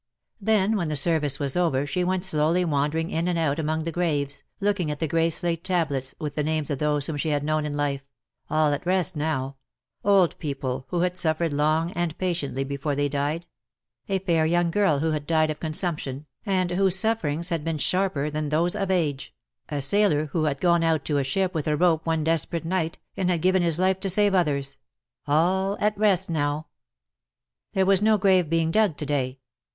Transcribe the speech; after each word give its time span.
Then 0.39 0.77
when 0.77 0.89
the 0.89 0.95
service 0.95 1.37
was 1.37 1.55
over 1.55 1.85
she 1.85 2.03
went 2.03 2.25
slowly 2.25 2.65
wandering 2.65 3.11
in 3.11 3.27
and 3.27 3.37
out 3.37 3.59
among 3.59 3.83
the 3.83 3.91
graves, 3.91 4.41
looking 4.59 4.89
at 4.89 4.97
the 4.97 5.07
grey 5.07 5.29
slate 5.29 5.63
tablets, 5.63 6.15
with 6.19 6.33
the 6.33 6.43
names 6.43 6.71
of 6.71 6.79
those 6.79 7.05
whom 7.05 7.17
she 7.17 7.29
had 7.29 7.43
known 7.43 7.67
in 7.67 7.77
life— 7.77 8.03
all 8.49 8.73
at 8.73 8.83
rest 8.83 9.15
now— 9.15 9.57
old 10.03 10.39
people 10.39 10.87
who 10.89 11.01
had 11.01 11.17
suffered 11.17 11.53
long 11.53 11.91
and 11.91 12.17
patiently 12.17 12.63
before 12.63 12.95
they 12.95 13.07
died— 13.09 13.45
a 14.09 14.17
fair 14.17 14.43
young 14.43 14.71
girl 14.71 14.97
who 14.97 15.11
had 15.11 15.27
died 15.27 15.51
of 15.51 15.59
con 15.59 15.73
sumption, 15.73 16.25
and 16.47 16.71
whose 16.71 16.95
sufferings 16.97 17.49
had 17.49 17.63
been 17.63 17.77
sharper 17.77 18.31
than 18.31 18.49
those 18.49 18.75
of 18.75 18.89
age 18.89 19.35
^a 19.69 19.83
sailor 19.83 20.25
who 20.33 20.45
had 20.45 20.59
gone 20.59 20.81
out 20.81 21.05
to 21.05 21.17
a 21.19 21.23
ship 21.23 21.53
with 21.53 21.67
a 21.67 21.77
rope 21.77 22.07
one 22.07 22.23
desperate 22.23 22.65
night, 22.65 22.97
and 23.15 23.29
had 23.29 23.39
given 23.43 23.61
his 23.61 23.77
life 23.77 23.99
to 23.99 24.09
save 24.09 24.33
others— 24.33 24.79
all 25.27 25.77
at 25.79 25.95
rest 25.95 26.27
now. 26.27 26.65
There 27.73 27.85
was 27.85 28.01
no 28.01 28.17
grave 28.17 28.49
being 28.49 28.71
dug 28.71 28.97
to 28.97 29.05
day. 29.05 29.37